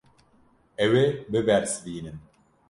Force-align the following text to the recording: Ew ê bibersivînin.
Ew 0.85 0.91
ê 1.03 1.07
bibersivînin. 1.31 2.17